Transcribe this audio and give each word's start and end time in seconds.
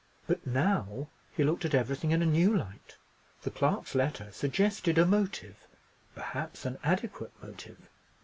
But 0.25 0.47
now 0.47 1.09
he 1.37 1.43
looked 1.43 1.63
at 1.63 1.75
everything 1.75 2.09
in 2.09 2.23
a 2.23 2.25
new 2.25 2.57
light. 2.57 2.97
The 3.43 3.51
clerk's 3.51 3.93
letter 3.93 4.31
suggested 4.31 4.97
a 4.97 5.05
motive, 5.05 5.67
perhaps 6.15 6.65
an 6.65 6.79
adequate 6.83 7.33
motive. 7.43 7.87